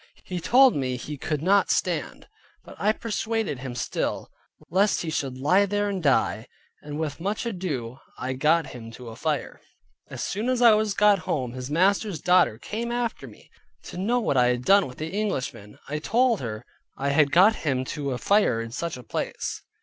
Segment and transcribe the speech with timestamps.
[0.23, 2.27] He told me he could not stand,
[2.65, 4.31] but I persuaded him still,
[4.71, 6.47] lest he should lie there and die.
[6.81, 9.61] And with much ado I got him to a fire,
[10.09, 10.13] and went myself home.
[10.15, 13.51] As soon as I was got home his master's daughter came after me,
[13.83, 15.77] to know what I had done with the Englishman.
[15.87, 16.65] I told her
[16.97, 19.61] I had got him to a fire in such a place.